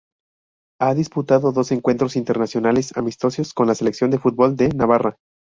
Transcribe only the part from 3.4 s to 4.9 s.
con la selección de fútbol de